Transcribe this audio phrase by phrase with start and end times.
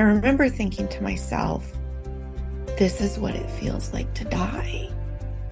[0.00, 1.76] I remember thinking to myself,
[2.78, 4.88] this is what it feels like to die.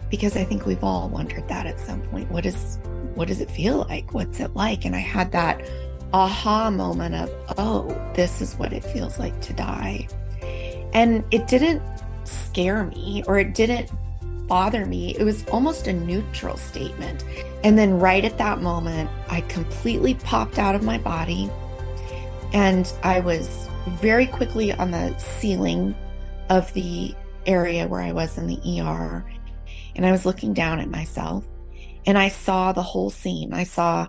[0.08, 2.30] Because I think we've all wondered that at some point.
[2.30, 2.78] What is
[3.14, 4.14] what does it feel like?
[4.14, 4.86] What's it like?
[4.86, 5.68] And I had that
[6.14, 10.08] aha moment of, oh, this is what it feels like to die.
[10.94, 11.82] And it didn't
[12.24, 13.90] scare me or it didn't
[14.48, 15.14] bother me.
[15.14, 17.22] It was almost a neutral statement.
[17.64, 21.50] And then right at that moment, I completely popped out of my body
[22.54, 25.94] and I was very quickly on the ceiling
[26.50, 27.14] of the
[27.46, 29.24] area where I was in the ER.
[29.96, 31.44] And I was looking down at myself
[32.06, 33.52] and I saw the whole scene.
[33.52, 34.06] I saw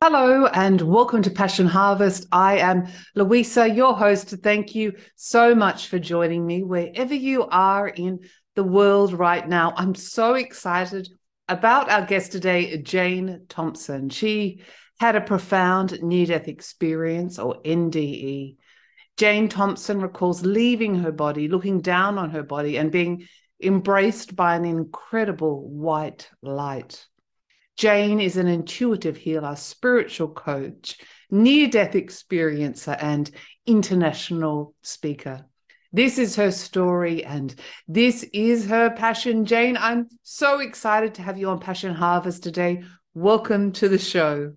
[0.00, 2.26] Hello and welcome to Passion Harvest.
[2.32, 4.30] I am Luisa, your host.
[4.42, 8.20] Thank you so much for joining me wherever you are in
[8.56, 9.72] the world right now.
[9.76, 11.08] I'm so excited
[11.52, 14.08] about our guest today, Jane Thompson.
[14.08, 14.62] She
[14.98, 18.56] had a profound near death experience, or NDE.
[19.18, 23.26] Jane Thompson recalls leaving her body, looking down on her body, and being
[23.62, 27.06] embraced by an incredible white light.
[27.76, 30.98] Jane is an intuitive healer, spiritual coach,
[31.30, 33.30] near death experiencer, and
[33.66, 35.46] international speaker.
[35.94, 37.54] This is her story and
[37.86, 39.44] this is her passion.
[39.44, 42.84] Jane, I'm so excited to have you on Passion Harvest today.
[43.12, 44.54] Welcome to the show.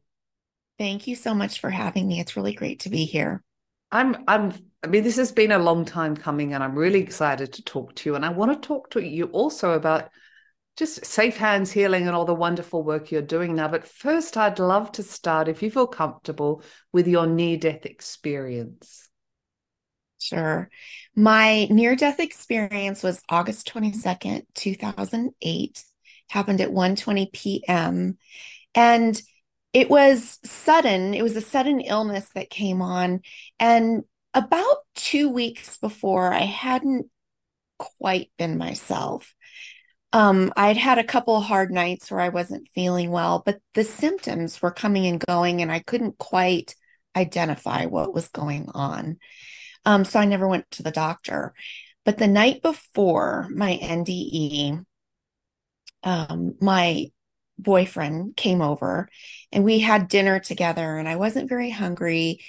[0.77, 2.21] Thank you so much for having me.
[2.21, 3.43] It's really great to be here.
[3.91, 7.51] I'm I'm I mean this has been a long time coming and I'm really excited
[7.53, 10.09] to talk to you and I want to talk to you also about
[10.77, 13.67] just safe hands healing and all the wonderful work you're doing now.
[13.67, 16.63] But first, I'd love to start, if you feel comfortable,
[16.93, 19.04] with your near death experience.
[20.19, 20.69] Sure.
[21.15, 25.83] My near death experience was August 22nd, 2008,
[26.29, 28.17] happened at 1:20 p.m.
[28.75, 29.21] And
[29.73, 33.21] it was sudden, it was a sudden illness that came on
[33.59, 37.07] and about 2 weeks before I hadn't
[37.79, 39.33] quite been myself.
[40.13, 44.61] Um, I'd had a couple hard nights where I wasn't feeling well, but the symptoms
[44.61, 46.75] were coming and going, and I couldn't quite
[47.15, 49.17] identify what was going on.
[49.85, 51.53] Um, so I never went to the doctor.
[52.03, 54.83] But the night before my NDE,
[56.03, 57.07] um, my
[57.57, 59.07] boyfriend came over
[59.51, 62.39] and we had dinner together, and I wasn't very hungry.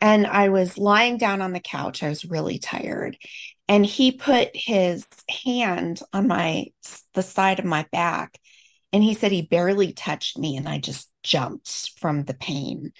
[0.00, 2.02] And I was lying down on the couch.
[2.02, 3.16] I was really tired
[3.68, 5.06] and he put his
[5.44, 6.66] hand on my
[7.14, 8.38] the side of my back
[8.92, 12.92] and he said he barely touched me and i just jumped from the pain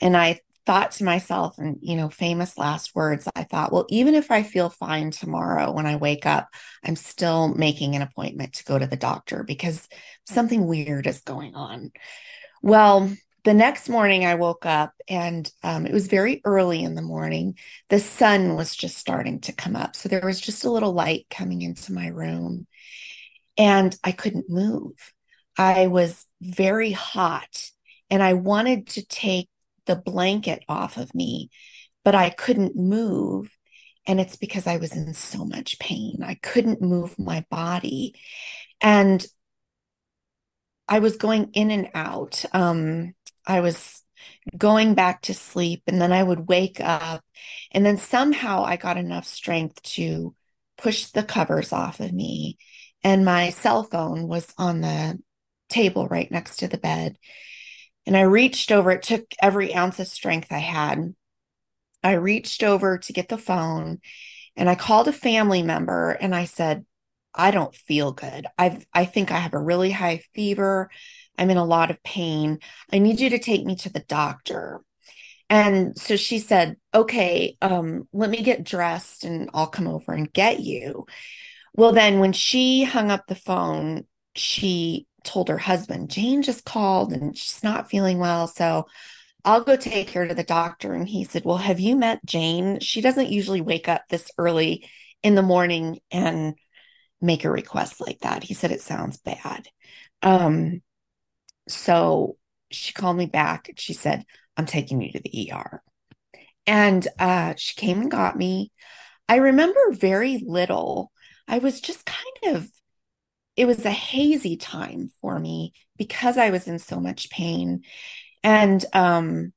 [0.00, 4.14] and i thought to myself and you know famous last words i thought well even
[4.14, 6.46] if i feel fine tomorrow when i wake up
[6.84, 9.88] i'm still making an appointment to go to the doctor because
[10.26, 11.90] something weird is going on
[12.60, 13.10] well
[13.44, 17.56] the next morning I woke up and um, it was very early in the morning.
[17.88, 19.96] The sun was just starting to come up.
[19.96, 22.66] So there was just a little light coming into my room
[23.56, 24.92] and I couldn't move.
[25.56, 27.70] I was very hot
[28.10, 29.48] and I wanted to take
[29.88, 31.50] the blanket off of me,
[32.04, 33.50] but I couldn't move.
[34.06, 36.20] And it's because I was in so much pain.
[36.24, 38.14] I couldn't move my body.
[38.80, 39.26] And
[40.86, 42.44] I was going in and out.
[42.52, 43.14] Um,
[43.46, 44.02] I was
[44.56, 47.22] going back to sleep and then I would wake up
[47.70, 50.34] and then somehow I got enough strength to
[50.76, 52.56] push the covers off of me
[53.04, 55.18] and my cell phone was on the
[55.68, 57.16] table right next to the bed
[58.08, 61.14] and I reached over it took every ounce of strength I had
[62.02, 64.00] I reached over to get the phone
[64.56, 66.84] and I called a family member and I said
[67.34, 70.90] I don't feel good I I think I have a really high fever
[71.38, 72.58] I'm in a lot of pain.
[72.92, 74.82] I need you to take me to the doctor.
[75.48, 80.30] And so she said, okay, um, let me get dressed and I'll come over and
[80.30, 81.06] get you.
[81.74, 84.04] Well, then when she hung up the phone,
[84.34, 88.46] she told her husband, Jane just called and she's not feeling well.
[88.46, 88.86] So
[89.44, 90.92] I'll go take her to the doctor.
[90.92, 92.80] And he said, Well, have you met Jane?
[92.80, 94.88] She doesn't usually wake up this early
[95.22, 96.54] in the morning and
[97.20, 98.44] make a request like that.
[98.44, 99.68] He said, It sounds bad.
[100.22, 100.82] Um,
[101.68, 102.36] so
[102.70, 104.24] she called me back and she said,
[104.56, 105.82] I'm taking you to the ER.
[106.66, 108.72] And uh, she came and got me.
[109.28, 111.12] I remember very little.
[111.46, 112.68] I was just kind of,
[113.58, 117.82] it was a hazy time for me because I was in so much pain.
[118.44, 119.52] And um,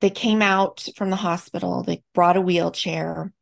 [0.00, 3.32] they came out from the hospital, they brought a wheelchair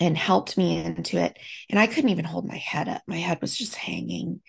[0.00, 1.38] and helped me into it.
[1.68, 3.02] And I couldn't even hold my head up.
[3.06, 4.40] My head was just hanging.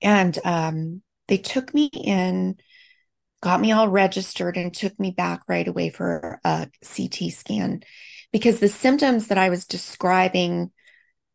[0.00, 2.56] And um, they took me in
[3.42, 7.82] got me all registered and took me back right away for a CT scan
[8.32, 10.72] because the symptoms that I was describing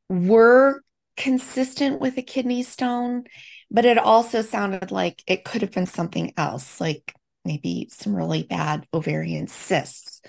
[0.10, 0.82] were
[1.16, 3.24] consistent with a kidney stone,
[3.70, 7.14] but it also sounded like it could have been something else, like
[7.46, 10.22] maybe some really bad ovarian cysts.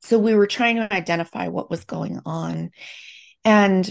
[0.00, 2.70] So we were trying to identify what was going on.
[3.44, 3.90] And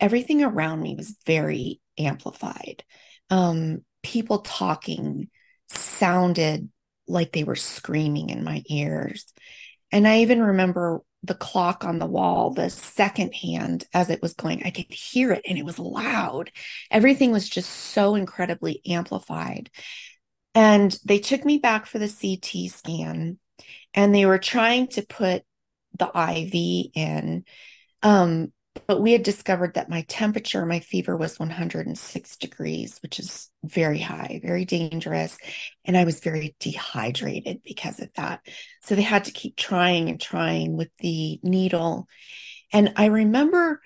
[0.00, 2.82] everything around me was very amplified.
[3.28, 5.28] Um, people talking
[5.68, 6.68] sounded
[7.06, 9.32] like they were screaming in my ears.
[9.92, 14.34] And I even remember the clock on the wall, the second hand as it was
[14.34, 16.50] going, I could hear it and it was loud.
[16.90, 19.70] Everything was just so incredibly amplified.
[20.54, 23.38] And they took me back for the CT scan
[23.92, 25.42] and they were trying to put
[25.98, 27.44] the IV in.
[28.02, 28.52] Um,
[28.86, 33.98] but we had discovered that my temperature, my fever was 106 degrees, which is very
[33.98, 35.36] high, very dangerous.
[35.84, 38.40] And I was very dehydrated because of that.
[38.82, 42.06] So they had to keep trying and trying with the needle.
[42.72, 43.80] And I remember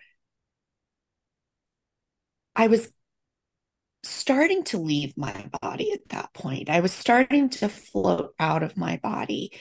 [2.54, 2.88] I was
[4.02, 6.68] starting to leave my body at that point.
[6.68, 9.52] I was starting to float out of my body.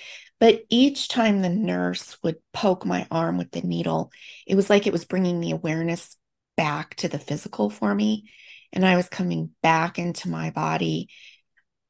[0.44, 4.12] But each time the nurse would poke my arm with the needle,
[4.45, 6.18] it was like it was bringing the awareness
[6.57, 8.30] back to the physical for me.
[8.74, 11.07] And I was coming back into my body.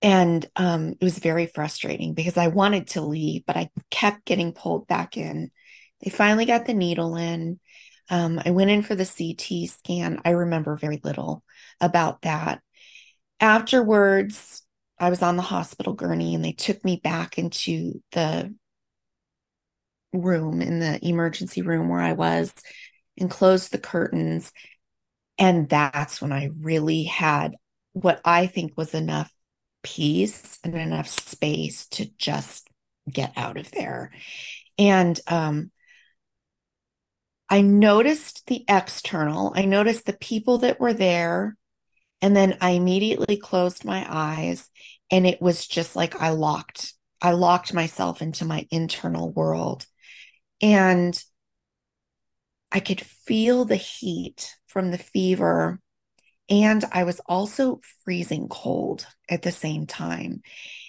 [0.03, 4.53] And um, it was very frustrating because I wanted to leave, but I kept getting
[4.53, 5.49] pulled back in.
[6.03, 7.59] They finally got the needle in.
[8.11, 10.21] Um, I went in for the CT scan.
[10.25, 11.43] I remember very little
[11.81, 12.61] about that.
[13.39, 14.61] Afterwards,
[14.99, 18.53] I was on the hospital gurney and they took me back into the
[20.13, 22.53] room in the emergency room where I was
[23.17, 24.51] and closed the curtains.
[25.37, 27.55] And that's when I really had
[27.93, 29.31] what I think was enough
[29.83, 32.69] peace and enough space to just
[33.11, 34.11] get out of there.
[34.77, 35.71] And um,
[37.49, 41.55] I noticed the external, I noticed the people that were there
[42.23, 44.69] and then I immediately closed my eyes
[45.11, 49.85] and it was just like I locked I locked myself into my internal world.
[50.61, 51.21] And
[52.71, 55.79] I could feel the heat from the fever
[56.49, 60.41] and I was also freezing cold at the same time.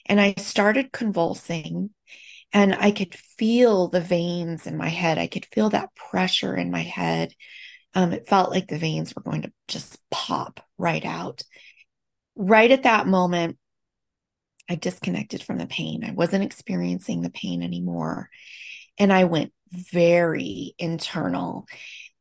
[0.06, 1.90] And I started convulsing
[2.52, 5.18] and I could feel the veins in my head.
[5.18, 7.34] I could feel that pressure in my head.
[7.94, 11.42] Um, it felt like the veins were going to just pop right out.
[12.36, 13.58] Right at that moment,
[14.68, 16.04] I disconnected from the pain.
[16.04, 18.30] I wasn't experiencing the pain anymore.
[18.98, 21.66] And I went very internal.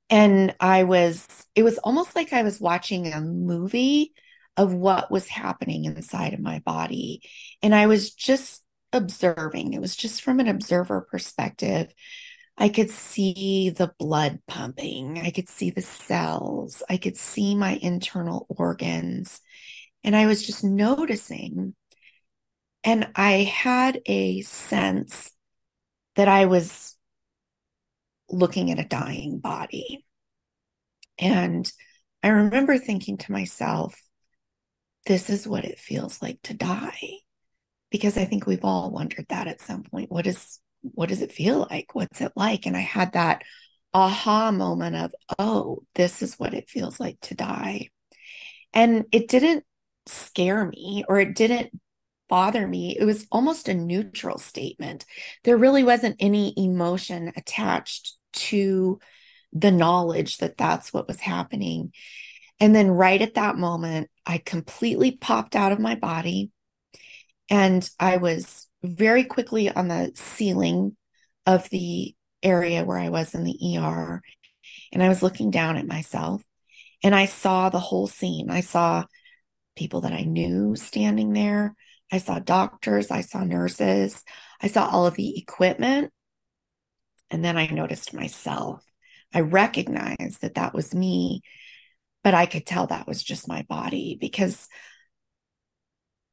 [0.10, 1.25] And I was,
[1.56, 4.14] it was almost like I was watching a movie
[4.58, 7.22] of what was happening inside of my body.
[7.62, 8.62] And I was just
[8.92, 9.74] observing.
[9.74, 11.92] It was just from an observer perspective
[12.58, 15.20] I could see the blood pumping.
[15.20, 16.84] I could see the cells.
[16.90, 19.42] I could see my internal organs.
[20.04, 21.76] And I was just noticing.
[22.84, 25.32] And I had a sense
[26.16, 26.96] that I was
[28.30, 30.06] looking at a dying body.
[31.18, 31.72] And
[32.22, 34.00] I remember thinking to myself,
[35.06, 37.00] this is what it feels like to die.
[37.90, 40.12] Because I think we've all wondered that at some point.
[40.12, 41.95] What is what does it feel like?
[41.95, 42.66] What's it like?
[42.66, 43.44] And I had that
[43.94, 47.90] aha moment of, oh, this is what it feels like to die.
[48.73, 49.63] And it didn't
[50.06, 51.71] scare me or it didn't
[52.28, 52.97] bother me.
[52.99, 55.06] It was almost a neutral statement.
[55.44, 58.99] There really wasn't any emotion attached to
[59.52, 61.94] the knowledge that that's what was happening.
[62.59, 66.52] And then, right at that moment, I completely popped out of my body
[67.49, 70.95] and I was very quickly on the ceiling
[71.45, 74.21] of the area where I was in the ER.
[74.92, 76.44] And I was looking down at myself
[77.04, 78.49] and I saw the whole scene.
[78.49, 79.06] I saw
[79.75, 81.75] people that I knew standing there.
[82.11, 83.09] I saw doctors.
[83.09, 84.23] I saw nurses.
[84.61, 86.11] I saw all of the equipment.
[87.31, 88.83] And then I noticed myself.
[89.33, 91.42] I recognized that that was me,
[92.23, 94.68] but I could tell that was just my body because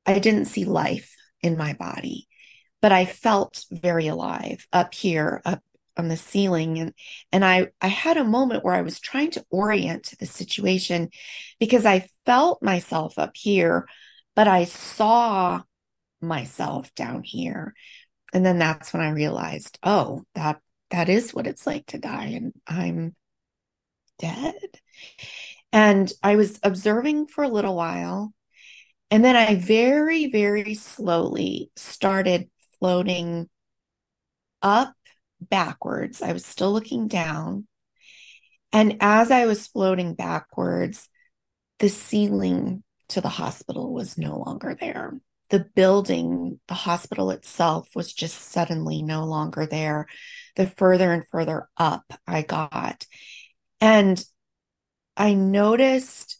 [0.04, 2.28] I didn't see life in my body
[2.81, 5.63] but I felt very alive up here, up
[5.97, 6.79] on the ceiling.
[6.79, 6.95] And
[7.33, 11.11] and I I had a moment where I was trying to orient the situation
[11.59, 13.87] because I felt myself up here,
[14.35, 15.63] but I saw
[16.21, 17.75] myself down here.
[18.33, 20.61] And then that's when I realized, oh, that
[20.91, 22.33] that is what it's like to die.
[22.37, 23.15] And I'm
[24.19, 24.55] dead.
[25.73, 28.33] And I was observing for a little while.
[29.11, 32.49] And then I very, very slowly started
[32.81, 33.49] floating
[34.63, 34.95] up
[35.41, 36.23] backwards.
[36.23, 37.67] I was still looking down.
[38.73, 41.09] And as I was floating backwards,
[41.79, 45.21] the ceiling to the hospital was no longer there.
[45.49, 50.07] The building, the hospital itself was just suddenly no longer there.
[50.55, 53.05] The further and further up I got.
[53.81, 54.23] And
[55.17, 56.39] I noticed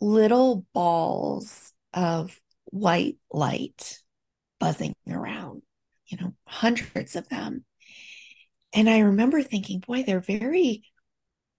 [0.00, 4.00] little balls of white light
[4.58, 5.62] buzzing around,
[6.06, 7.64] you know, hundreds of them.
[8.72, 10.84] And I remember thinking, boy, they're very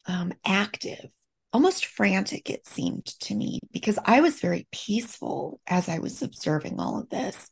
[0.06, 1.10] um, active,
[1.52, 6.80] almost frantic, it seemed to me, because I was very peaceful as I was observing
[6.80, 7.50] all of this.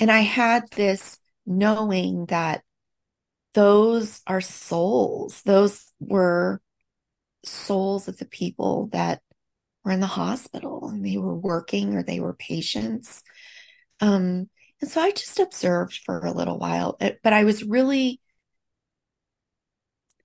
[0.00, 2.62] And I had this knowing that
[3.54, 6.60] those are souls, those were
[7.44, 9.20] souls of the people that
[9.84, 13.22] were in the hospital and they were working or they were patients.
[14.00, 14.48] Um,
[14.80, 18.20] and so I just observed for a little while, eh, but I was really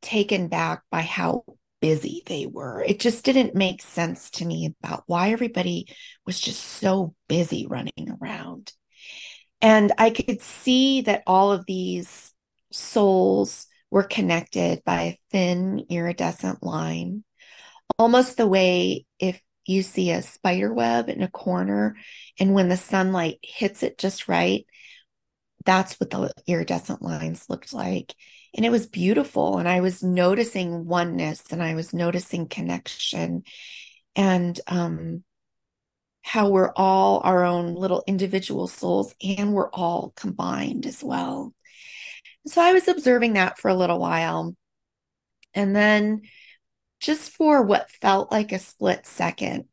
[0.01, 1.43] taken back by how
[1.81, 2.83] busy they were.
[2.83, 5.87] It just didn't make sense to me about why everybody
[6.25, 8.71] was just so busy running around.
[9.61, 12.31] And I could see that all of these
[12.71, 17.23] souls were connected by a thin iridescent line,
[17.97, 21.95] almost the way if you see a spider web in a corner,
[22.39, 24.65] and when the sunlight hits it just right,
[25.65, 28.13] that's what the iridescent lines looked like.
[28.55, 33.43] And it was beautiful and i was noticing oneness and i was noticing connection
[34.15, 35.23] and um
[36.21, 41.53] how we're all our own little individual souls and we're all combined as well.
[42.47, 44.55] So i was observing that for a little while
[45.53, 46.21] and then
[47.03, 49.65] just for what felt like a split second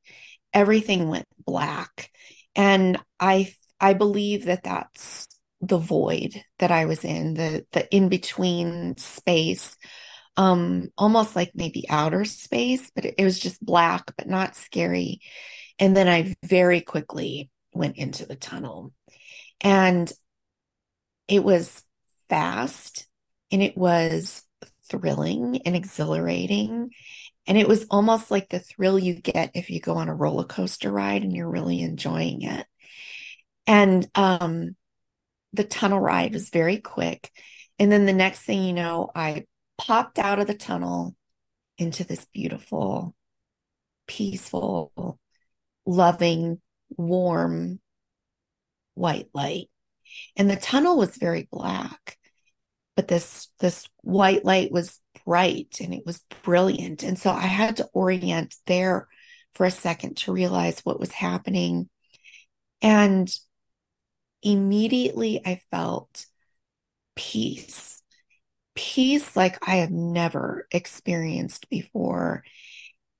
[0.52, 2.10] everything went black
[2.54, 5.28] and i i believe that that's
[5.60, 9.76] the void that I was in, the the in between space,
[10.36, 15.20] um, almost like maybe outer space, but it, it was just black, but not scary.
[15.78, 18.92] And then I very quickly went into the tunnel,
[19.60, 20.10] and
[21.28, 21.82] it was
[22.28, 23.06] fast,
[23.52, 24.42] and it was
[24.90, 26.90] thrilling and exhilarating.
[27.50, 30.44] And it was almost like the thrill you get if you go on a roller
[30.44, 32.64] coaster ride and you're really enjoying it.
[33.66, 34.76] And um,
[35.52, 37.28] the tunnel ride was very quick.
[37.76, 39.46] And then the next thing you know, I
[39.78, 41.16] popped out of the tunnel
[41.76, 43.16] into this beautiful,
[44.06, 45.18] peaceful,
[45.84, 47.80] loving, warm
[48.94, 49.70] white light.
[50.36, 52.16] And the tunnel was very black,
[52.94, 57.02] but this this white light was bright and it was brilliant.
[57.02, 59.08] And so I had to orient there
[59.54, 61.88] for a second to realize what was happening.
[62.82, 63.32] And
[64.42, 66.26] immediately I felt
[67.14, 68.02] peace,
[68.74, 72.44] peace like I have never experienced before.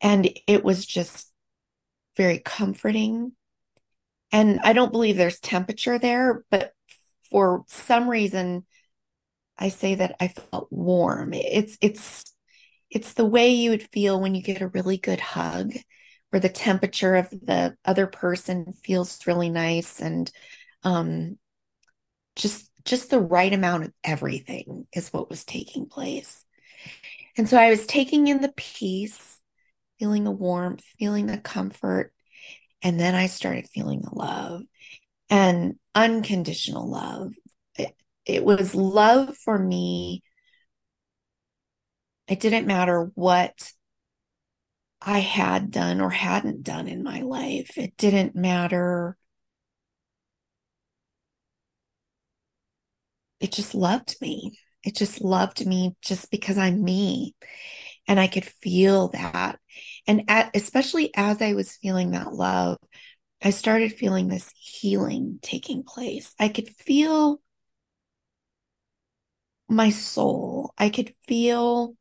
[0.00, 1.30] And it was just
[2.16, 3.32] very comforting.
[4.32, 6.72] And I don't believe there's temperature there, but
[7.30, 8.64] for some reason,
[9.60, 11.34] I say that I felt warm.
[11.34, 12.32] It's, it's,
[12.90, 15.74] it's the way you would feel when you get a really good hug
[16.30, 20.30] where the temperature of the other person feels really nice and
[20.82, 21.38] um,
[22.36, 26.44] just just the right amount of everything is what was taking place.
[27.36, 29.38] And so I was taking in the peace,
[29.98, 32.12] feeling the warmth, feeling the comfort,
[32.82, 34.62] and then I started feeling the love
[35.28, 37.34] and unconditional love.
[38.34, 40.22] It, was love for me.
[42.28, 43.72] It didn't matter what
[45.00, 47.76] I had done or hadn't done in my life.
[47.76, 49.16] It didn't matter
[53.40, 54.58] it just loved me.
[54.84, 57.34] It just loved me just because I'm me.
[58.06, 59.58] And I could feel that.
[60.06, 62.78] And at, especially as I was feeling that love,
[63.42, 66.34] I started feeling this healing taking place.
[66.38, 67.40] I could feel
[69.70, 70.74] my soul.
[70.76, 71.94] I could feel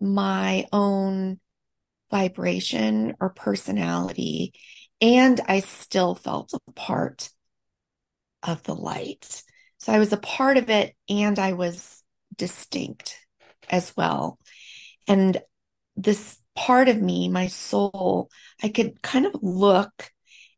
[0.00, 1.38] my own
[2.10, 4.52] vibration or personality.
[5.00, 7.30] And I still felt a part
[8.42, 9.42] of the light.
[9.78, 12.02] So I was a part of it and I was
[12.36, 13.16] distinct
[13.70, 14.38] as well.
[15.08, 15.40] And
[15.96, 18.28] this part of me, my soul,
[18.62, 20.10] I could kind of look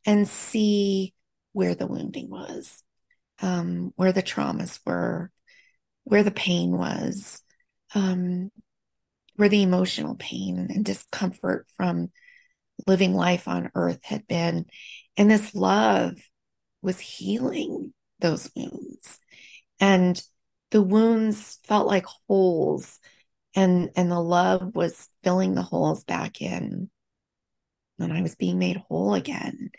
[0.06, 1.14] and see
[1.52, 2.82] where the wounding was,
[3.40, 5.30] um, where the traumas were,
[6.04, 7.42] where the pain was,
[7.94, 8.50] um,
[9.36, 12.10] where the emotional pain and discomfort from
[12.86, 14.66] living life on earth had been.
[15.16, 16.14] And this love
[16.82, 19.18] was healing those wounds.
[19.80, 20.20] And
[20.70, 22.98] the wounds felt like holes
[23.56, 26.90] and and the love was filling the holes back in
[27.98, 29.70] and I was being made whole again.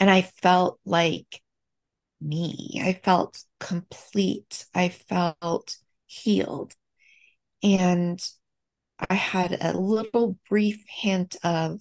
[0.00, 1.40] And I felt like
[2.24, 2.80] me.
[2.82, 4.66] I felt complete.
[4.74, 5.76] I felt
[6.06, 6.74] healed.
[7.62, 8.20] And
[9.08, 11.80] I had a little brief hint of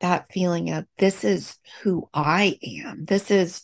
[0.00, 3.04] that feeling of this is who I am.
[3.06, 3.62] This is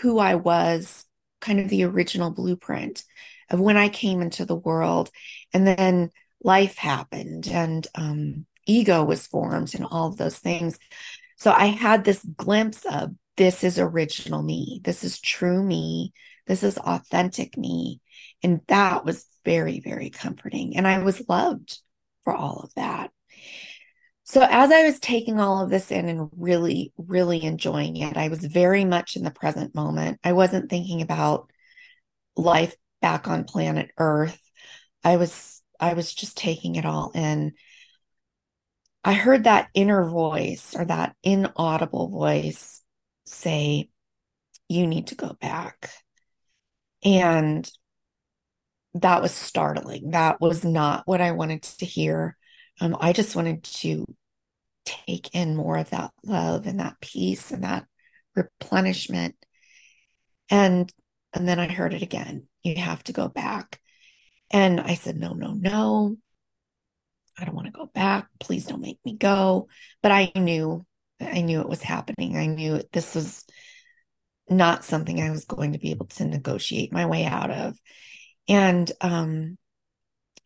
[0.00, 1.04] who I was,
[1.40, 3.04] kind of the original blueprint
[3.50, 5.10] of when I came into the world.
[5.52, 6.10] And then
[6.42, 10.78] life happened and um, ego was formed and all of those things.
[11.36, 14.80] So I had this glimpse of this is original me.
[14.84, 16.12] This is true me.
[16.46, 18.00] This is authentic me.
[18.42, 20.76] And that was very, very comforting.
[20.76, 21.78] And I was loved
[22.24, 23.10] for all of that.
[24.24, 28.28] So, as I was taking all of this in and really, really enjoying it, I
[28.28, 30.18] was very much in the present moment.
[30.24, 31.50] I wasn't thinking about
[32.36, 34.40] life back on planet Earth.
[35.04, 37.52] I was, I was just taking it all in.
[39.04, 42.82] I heard that inner voice or that inaudible voice
[43.26, 43.90] say,
[44.68, 45.90] You need to go back.
[47.04, 47.70] And
[48.94, 50.10] that was startling.
[50.10, 52.36] That was not what I wanted to hear.
[52.80, 54.06] Um, I just wanted to
[54.84, 57.86] take in more of that love and that peace and that
[58.34, 59.34] replenishment.
[60.50, 60.92] And
[61.32, 62.46] and then I heard it again.
[62.62, 63.78] You have to go back.
[64.50, 66.16] And I said, no, no, no.
[67.38, 68.28] I don't want to go back.
[68.40, 69.68] Please don't make me go.
[70.02, 70.86] But I knew,
[71.20, 72.36] I knew it was happening.
[72.36, 73.44] I knew this was
[74.48, 77.76] not something I was going to be able to negotiate my way out of.
[78.48, 79.58] And um,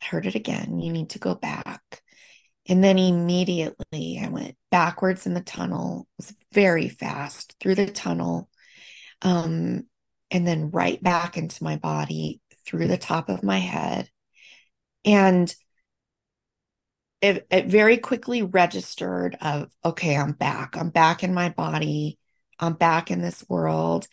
[0.01, 0.79] I heard it again.
[0.79, 2.03] You need to go back.
[2.67, 6.07] And then immediately I went backwards in the tunnel.
[6.19, 8.49] It was very fast through the tunnel.
[9.23, 9.85] Um,
[10.31, 14.09] and then right back into my body through the top of my head.
[15.05, 15.53] And
[17.21, 20.77] it, it very quickly registered of okay i'm back.
[20.77, 22.19] I'm back in my body.
[22.59, 24.07] I'm back in this world.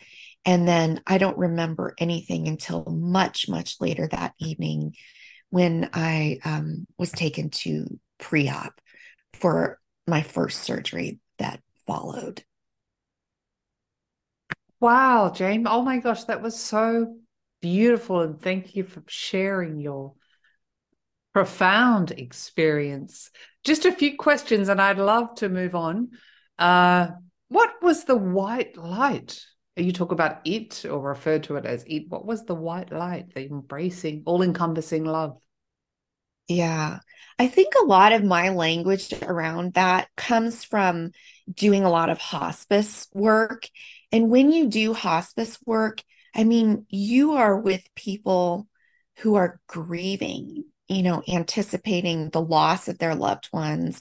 [0.44, 4.94] And then i don't remember anything until much much later that evening
[5.50, 8.80] when i um, was taken to pre-op
[9.34, 12.42] for my first surgery that followed.
[14.80, 17.16] Wow jane oh my gosh that was so
[17.60, 18.20] beautiful.
[18.20, 20.14] And thank you for sharing your
[21.38, 23.30] profound experience.
[23.62, 26.10] Just a few questions, and I'd love to move on.
[26.58, 27.10] Uh,
[27.46, 29.40] what was the white light?
[29.76, 32.08] You talk about it or refer to it as it.
[32.08, 35.38] What was the white light, the embracing, all encompassing love?
[36.48, 36.98] Yeah.
[37.38, 41.12] I think a lot of my language around that comes from
[41.48, 43.68] doing a lot of hospice work.
[44.10, 46.02] And when you do hospice work,
[46.34, 48.66] I mean, you are with people
[49.18, 54.00] who are grieving you know, anticipating the loss of their loved ones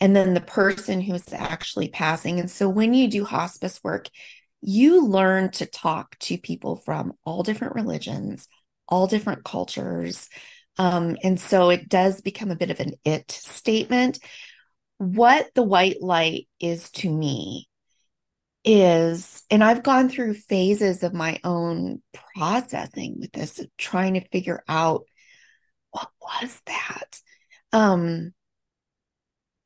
[0.00, 2.40] and then the person who's actually passing.
[2.40, 4.08] And so when you do hospice work,
[4.60, 8.48] you learn to talk to people from all different religions,
[8.88, 10.28] all different cultures.
[10.78, 14.18] Um, and so it does become a bit of an it statement.
[14.98, 17.68] What the white light is to me
[18.64, 22.02] is, and I've gone through phases of my own
[22.36, 25.04] processing with this, trying to figure out
[25.92, 27.20] what was that?
[27.72, 28.34] Um,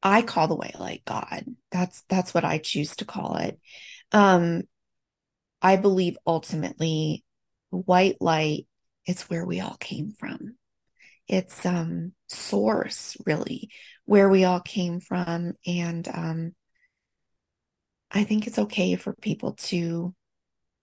[0.03, 1.45] I call the way light God.
[1.73, 3.59] That's that's what I choose to call it.
[4.13, 4.63] Um,
[5.61, 7.25] I believe ultimately
[7.71, 8.67] white light
[9.07, 10.57] is where we all came from.
[11.29, 13.71] It's um source really
[14.05, 16.55] where we all came from and um
[18.11, 20.15] I think it's okay for people to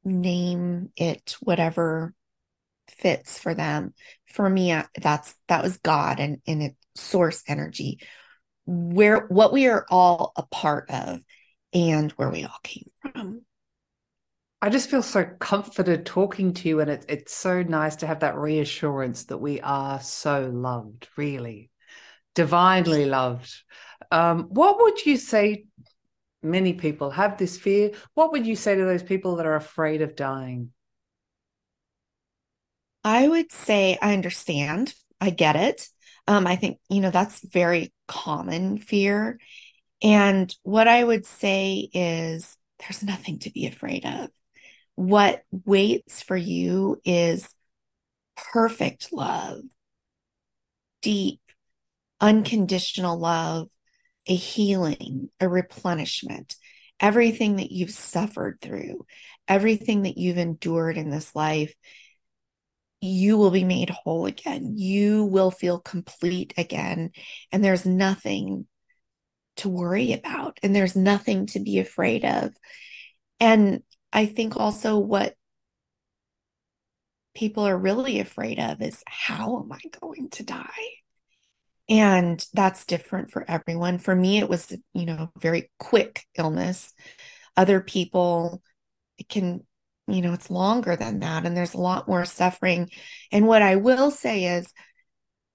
[0.03, 2.13] name it whatever
[2.87, 3.93] fits for them.
[4.33, 7.99] For me, that's that was God and in its source energy,
[8.65, 11.19] where what we are all a part of
[11.73, 13.41] and where we all came from.
[14.61, 18.21] I just feel so comforted talking to you, and it's it's so nice to have
[18.21, 21.69] that reassurance that we are so loved, really,
[22.33, 23.53] divinely loved.
[24.09, 25.65] Um, what would you say?
[26.41, 27.91] Many people have this fear.
[28.15, 30.71] What would you say to those people that are afraid of dying?
[33.03, 34.93] I would say I understand.
[35.19, 35.87] I get it.
[36.27, 39.39] Um, I think, you know, that's very common fear.
[40.01, 44.29] And what I would say is there's nothing to be afraid of.
[44.95, 47.47] What waits for you is
[48.35, 49.61] perfect love,
[51.01, 51.39] deep,
[52.21, 53.69] unconditional love
[54.27, 56.55] a healing, a replenishment.
[56.99, 59.05] Everything that you've suffered through,
[59.47, 61.73] everything that you've endured in this life,
[63.03, 64.73] you will be made whole again.
[64.77, 67.11] You will feel complete again.
[67.51, 68.65] And there's nothing
[69.57, 72.53] to worry about, and there's nothing to be afraid of.
[73.39, 75.35] And I think also what
[77.35, 80.63] people are really afraid of is how am I going to die?
[81.89, 83.97] And that's different for everyone.
[83.97, 86.93] For me, it was, you know, very quick illness.
[87.57, 88.61] Other people,
[89.17, 89.65] it can,
[90.07, 91.45] you know, it's longer than that.
[91.45, 92.89] And there's a lot more suffering.
[93.31, 94.71] And what I will say is,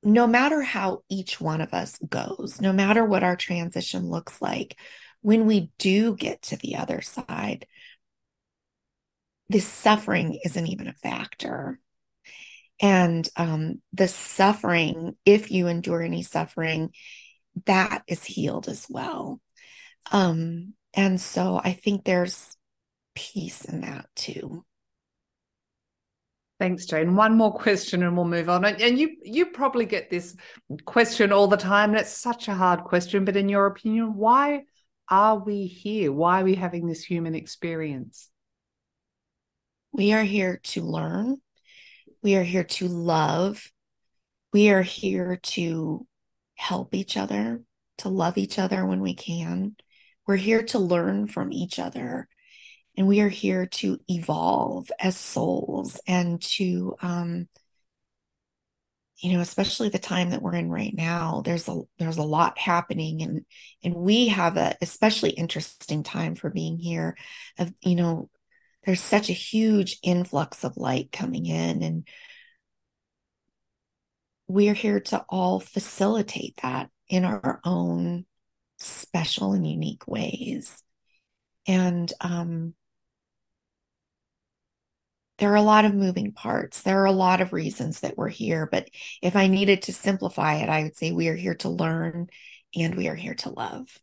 [0.03, 4.77] no matter how each one of us goes, no matter what our transition looks like,
[5.23, 7.67] when we do get to the other side,
[9.49, 11.81] the suffering isn't even a factor.
[12.81, 16.91] And um, the suffering, if you endure any suffering,
[17.67, 19.41] that is healed as well.
[20.13, 22.57] Um, and so I think there's
[23.19, 24.65] peace in that too.
[26.61, 27.17] Thanks, Jane.
[27.17, 28.65] One more question and we'll move on.
[28.65, 30.37] And you you probably get this
[30.85, 34.65] question all the time, and it's such a hard question, but in your opinion, why
[35.09, 36.13] are we here?
[36.13, 38.29] Why are we having this human experience?
[39.93, 41.39] We are here to learn.
[42.23, 43.73] We are here to love.
[44.53, 46.07] We are here to
[46.55, 47.63] help each other,
[47.99, 49.77] to love each other when we can.
[50.27, 52.29] We're here to learn from each other.
[52.99, 57.49] And we are here to evolve as souls and to, um,
[59.19, 62.59] you know, especially the time that we're in right now, there's a there's a lot
[62.59, 63.47] happening, and
[63.85, 67.17] and we have a especially interesting time for being here.
[67.57, 68.31] Of you know,
[68.85, 72.09] there's such a huge influx of light coming in and
[74.49, 78.25] we're here to all facilitate that in our own
[78.79, 80.83] special and unique ways
[81.67, 82.75] and um,
[85.39, 88.29] there are a lot of moving parts there are a lot of reasons that we're
[88.29, 88.89] here but
[89.23, 92.29] if i needed to simplify it i would say we are here to learn
[92.77, 93.99] and we are here to love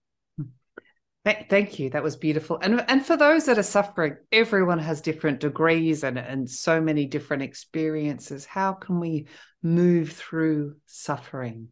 [1.25, 1.89] Thank you.
[1.89, 2.59] That was beautiful.
[2.61, 7.07] And and for those that are suffering, everyone has different degrees and, and so many
[7.07, 8.45] different experiences.
[8.45, 9.25] How can we
[9.63, 11.69] move through suffering?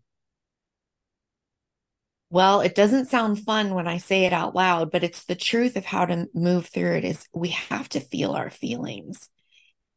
[2.32, 5.76] Well, it doesn't sound fun when I say it out loud, but it's the truth
[5.76, 9.30] of how to move through it is we have to feel our feelings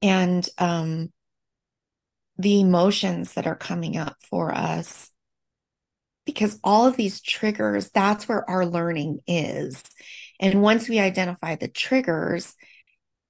[0.03, 1.13] and um,
[2.39, 5.11] the emotions that are coming up for us
[6.27, 9.83] because all of these triggers, that's where our learning is.
[10.41, 12.55] And once we identify the triggers,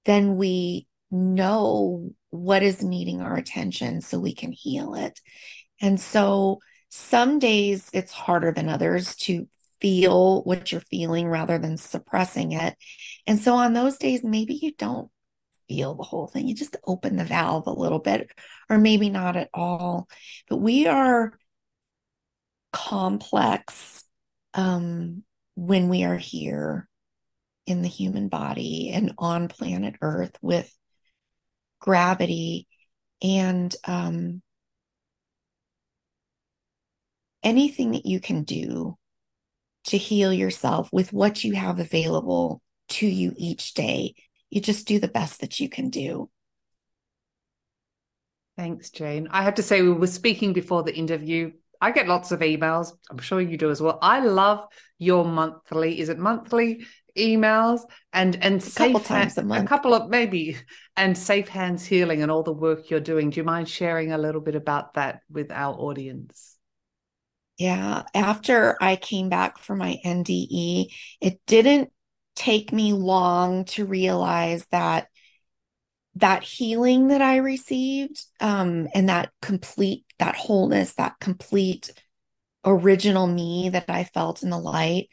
[0.07, 5.21] then we know what is needing our attention so we can heal it.
[5.81, 9.47] And so some days it's harder than others to
[9.81, 12.75] feel what you're feeling rather than suppressing it.
[13.27, 15.11] And so on those days, maybe you don't
[15.69, 16.49] feel the whole thing.
[16.49, 18.31] You just open the valve a little bit,
[18.71, 20.09] or maybe not at all.
[20.49, 21.33] But we are
[22.73, 24.05] complex
[24.55, 25.23] um,
[25.55, 26.89] when we are here
[27.67, 30.73] in the human body and on planet Earth with
[31.81, 32.67] gravity
[33.23, 34.43] and um,
[37.43, 38.97] anything that you can do
[39.85, 44.15] to heal yourself with what you have available to you each day.
[44.51, 46.31] You just do the best that you can do.
[48.57, 49.29] Thanks, Jane.
[49.31, 52.93] I have to say, we were speaking before the interview I get lots of emails.
[53.11, 53.99] I'm sure you do as well.
[54.01, 54.67] I love
[54.99, 56.01] your monthly.
[56.01, 57.81] Is it monthly emails
[58.13, 60.57] and and a couple times a month, a couple of maybe
[60.97, 63.31] and safe hands healing and all the work you're doing.
[63.31, 66.57] Do you mind sharing a little bit about that with our audience?
[67.59, 70.89] Yeah, after I came back from my NDE,
[71.23, 71.91] it didn't
[72.37, 75.09] take me long to realize that
[76.17, 81.91] that healing that I received um, and that complete, that wholeness, that complete
[82.65, 85.09] original me that I felt in the light,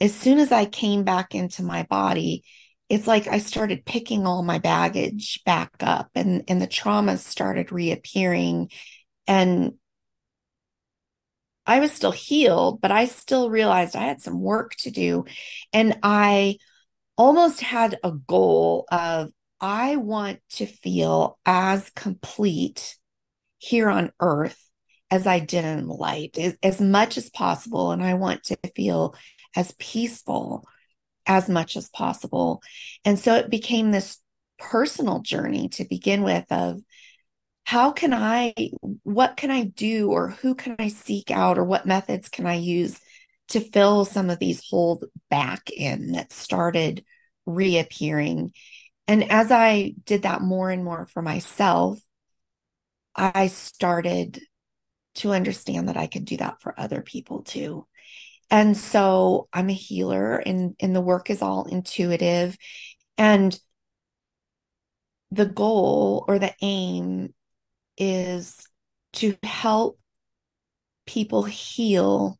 [0.00, 2.42] as soon as I came back into my body,
[2.88, 7.72] it's like I started picking all my baggage back up and, and the traumas started
[7.72, 8.70] reappearing.
[9.26, 9.72] And
[11.66, 15.24] I was still healed, but I still realized I had some work to do.
[15.72, 16.58] And I
[17.16, 22.96] almost had a goal of I want to feel as complete
[23.58, 24.62] here on earth
[25.10, 27.90] as I did in light, as, as much as possible.
[27.90, 29.14] And I want to feel
[29.54, 30.64] as peaceful
[31.26, 32.62] as much as possible.
[33.04, 34.18] And so it became this
[34.58, 36.80] personal journey to begin with of
[37.66, 38.54] how can I,
[39.02, 42.54] what can I do, or who can I seek out, or what methods can I
[42.54, 43.00] use
[43.48, 47.04] to fill some of these holes back in that started
[47.44, 48.52] reappearing.
[49.08, 51.98] And as I did that more and more for myself,
[53.16, 54.40] I started
[55.16, 57.84] to understand that I could do that for other people too.
[58.48, 62.56] And so I'm a healer and, and the work is all intuitive.
[63.18, 63.58] And
[65.32, 67.34] the goal or the aim
[67.96, 68.66] is
[69.14, 69.98] to help
[71.06, 72.38] people heal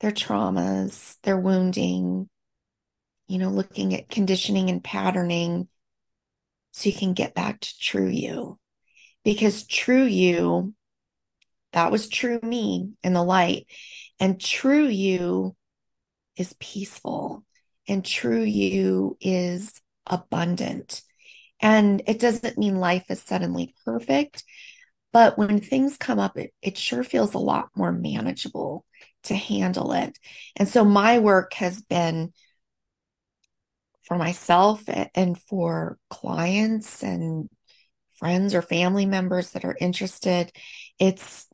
[0.00, 2.28] their traumas, their wounding,
[3.28, 5.68] you know, looking at conditioning and patterning
[6.72, 8.58] so you can get back to true you.
[9.24, 10.74] Because true you,
[11.72, 13.66] that was true me in the light.
[14.18, 15.56] And true you
[16.36, 17.44] is peaceful,
[17.88, 19.72] and true you is
[20.06, 21.02] abundant.
[21.62, 24.44] And it doesn't mean life is suddenly perfect,
[25.12, 28.84] but when things come up, it, it sure feels a lot more manageable
[29.24, 30.18] to handle it.
[30.56, 32.32] And so my work has been
[34.02, 34.82] for myself
[35.14, 37.48] and for clients and
[38.14, 40.50] friends or family members that are interested.
[40.98, 41.46] It's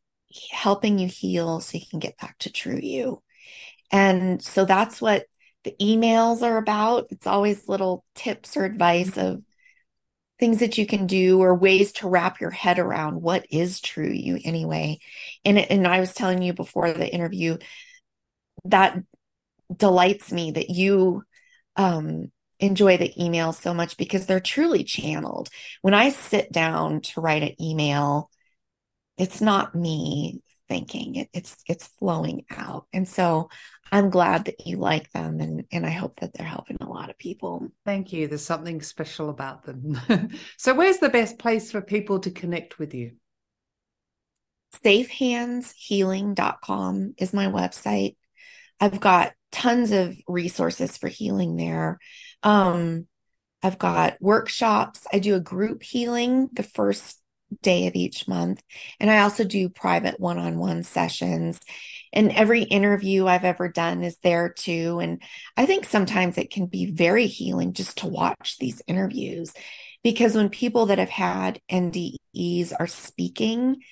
[0.51, 3.23] helping you heal so you can get back to true you.
[3.91, 5.27] And so that's what
[5.65, 7.09] the emails are about.
[7.11, 9.43] It's always little tips or advice of
[10.39, 14.11] things that you can do or ways to wrap your head around what is true
[14.11, 14.99] you anyway.
[15.45, 17.59] And and I was telling you before the interview
[18.65, 18.99] that
[19.75, 21.25] delights me that you
[21.77, 25.49] um enjoy the emails so much because they're truly channeled.
[25.83, 28.31] When I sit down to write an email,
[29.17, 31.17] it's not me thinking.
[31.17, 32.87] It, it's it's flowing out.
[32.93, 33.49] And so
[33.91, 37.11] i'm glad that you like them and and i hope that they're helping a lot
[37.11, 37.67] of people.
[37.85, 38.29] Thank you.
[38.29, 39.99] There's something special about them.
[40.57, 43.17] So where's the best place for people to connect with you?
[44.85, 48.17] Safehandshealing.com is my website.
[48.81, 51.99] I've got tons of resources for healing there.
[52.43, 53.07] Um
[53.63, 55.07] i've got workshops.
[55.13, 57.18] I do a group healing the first
[57.63, 58.63] day of each month.
[59.01, 61.61] And I also do private one on one sessions.
[62.13, 64.99] And every interview I've ever done is there too.
[65.01, 65.23] And
[65.57, 69.53] I think sometimes it can be very healing just to watch these interviews
[70.03, 73.83] because when people that have had NDEs are speaking,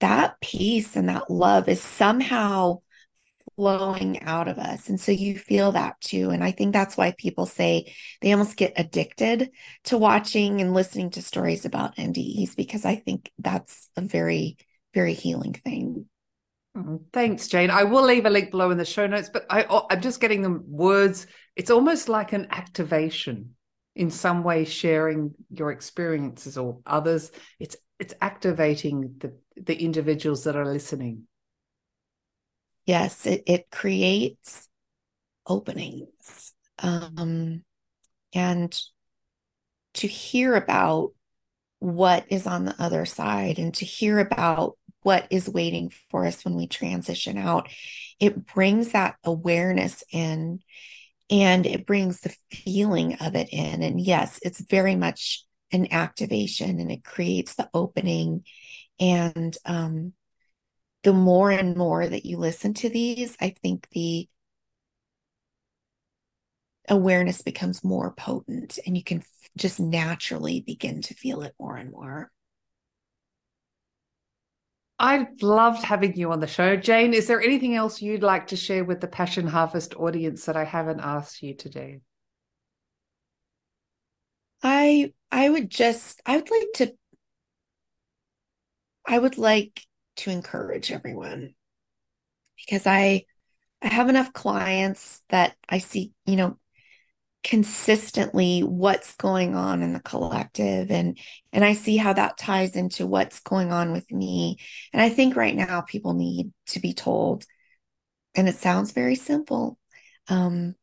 [0.00, 2.80] that peace and that love is somehow
[3.60, 4.88] flowing out of us.
[4.88, 6.30] And so you feel that too.
[6.30, 7.92] And I think that's why people say
[8.22, 9.50] they almost get addicted
[9.84, 14.56] to watching and listening to stories about NDEs because I think that's a very,
[14.94, 16.06] very healing thing.
[16.74, 17.68] Mm, thanks, Jane.
[17.68, 20.22] I will leave a link below in the show notes, but I, oh, I'm just
[20.22, 21.26] getting the words.
[21.54, 23.56] It's almost like an activation
[23.94, 27.30] in some way, sharing your experiences or others.
[27.58, 31.26] It's it's activating the the individuals that are listening
[32.86, 34.68] yes, it, it creates
[35.46, 36.52] openings.
[36.78, 37.64] Um,
[38.32, 38.80] and
[39.94, 41.12] to hear about
[41.80, 46.44] what is on the other side and to hear about what is waiting for us
[46.44, 47.68] when we transition out,
[48.18, 50.60] it brings that awareness in
[51.30, 53.82] and it brings the feeling of it in.
[53.82, 58.44] And yes, it's very much an activation and it creates the opening
[58.98, 60.12] and um,
[61.02, 64.28] the more and more that you listen to these, I think the
[66.88, 69.22] awareness becomes more potent and you can
[69.56, 72.30] just naturally begin to feel it more and more.
[74.98, 76.76] I've loved having you on the show.
[76.76, 80.58] Jane, is there anything else you'd like to share with the Passion Harvest audience that
[80.58, 82.00] I haven't asked you today?
[84.62, 86.94] I I would just I would like to
[89.06, 89.86] I would like
[90.20, 91.54] to encourage everyone
[92.56, 93.24] because I
[93.82, 96.58] I have enough clients that I see, you know,
[97.42, 101.18] consistently what's going on in the collective and
[101.52, 104.58] and I see how that ties into what's going on with me.
[104.92, 107.44] And I think right now people need to be told
[108.34, 109.78] and it sounds very simple.
[110.28, 110.74] Um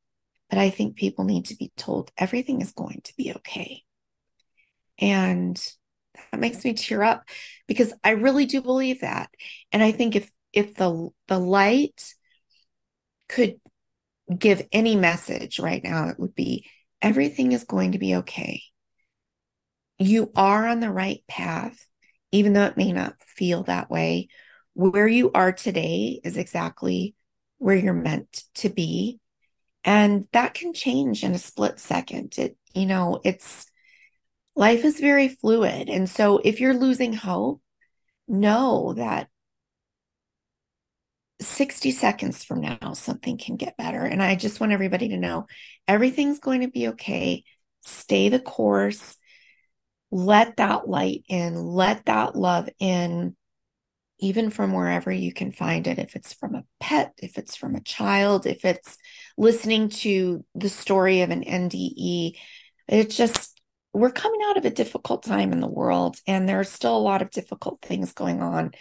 [0.50, 3.84] but I think people need to be told everything is going to be okay.
[4.97, 5.62] And
[6.32, 7.23] that makes me tear up
[7.67, 9.30] because I really do believe that.
[9.71, 12.13] And I think if if the the light
[13.30, 13.60] could
[14.38, 16.65] give any message right now, it would be
[17.01, 18.62] everything is going to be okay.
[19.99, 21.88] You are on the right path,
[22.32, 24.30] even though it may not feel that way.
[24.73, 27.15] Where you are today is exactly
[27.58, 29.19] where you're meant to be.
[29.84, 32.38] And that can change in a split second.
[32.38, 33.65] It, you know, it's
[34.57, 35.87] life is very fluid.
[35.87, 37.61] And so if you're losing hope,
[38.27, 39.29] know that
[41.39, 44.03] 60 seconds from now, something can get better.
[44.03, 45.45] And I just want everybody to know
[45.87, 47.43] everything's going to be okay.
[47.83, 49.15] Stay the course.
[50.09, 53.35] Let that light in, let that love in,
[54.19, 55.99] even from wherever you can find it.
[55.99, 58.97] If it's from a pet, if it's from a child, if it's
[59.37, 62.37] listening to the story of an NDE,
[62.87, 63.56] it just,
[63.97, 67.21] we're coming out of a difficult time in the world, and there's still a lot
[67.21, 68.71] of difficult things going on.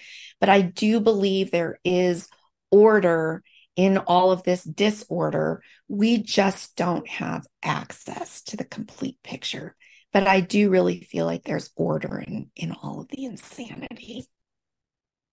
[0.40, 2.28] But I do believe there is
[2.70, 3.42] order
[3.76, 5.62] in all of this disorder.
[5.88, 9.76] We just don't have access to the complete picture.
[10.12, 14.26] But I do really feel like there's order in, in all of the insanity.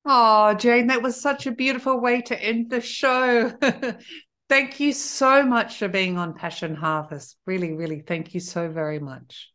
[0.05, 3.53] Oh, Jane, that was such a beautiful way to end the show.
[4.49, 7.37] thank you so much for being on Passion Harvest.
[7.45, 9.52] Really, really, thank you so very much.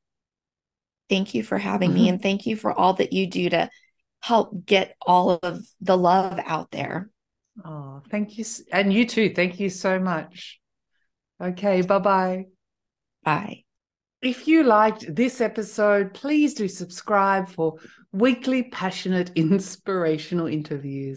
[1.09, 2.15] Thank you for having me, mm-hmm.
[2.15, 3.71] and thank you for all that you do to
[4.21, 7.11] help get all of the love out there.
[7.65, 8.45] Oh, thank you.
[8.73, 9.33] And you too.
[9.35, 10.61] Thank you so much.
[11.43, 12.47] Okay, bye-bye.
[13.25, 13.65] Bye.
[14.21, 17.77] If you liked this episode, please do subscribe for
[18.13, 21.17] weekly passionate inspirational interviews.